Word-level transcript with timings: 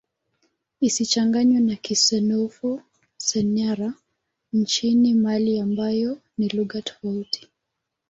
Isichanganywe 0.87 1.59
na 1.67 1.75
Kisenoufo-Syenara 1.83 3.89
nchini 4.53 5.13
Mali 5.13 5.59
ambayo 5.59 6.21
ni 6.37 6.47
lugha 6.47 6.81
tofauti. 6.81 7.47